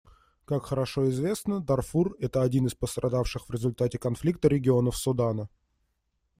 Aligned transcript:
Как 0.45 0.63
хорошо 0.65 1.07
известно, 1.11 1.59
Дарфур— 1.61 2.15
это 2.19 2.41
один 2.41 2.65
из 2.65 2.73
пострадавших 2.73 3.47
в 3.47 3.51
результате 3.51 3.99
конфликта 3.99 4.47
регионов 4.47 4.97
Судана. 4.97 5.47